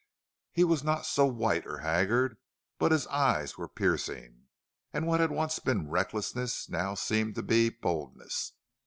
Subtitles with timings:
[0.51, 2.39] He was not so white or haggard,
[2.79, 4.47] but his eyes were piercing,
[4.91, 8.53] and what had once been recklessness now seemed to be boldness.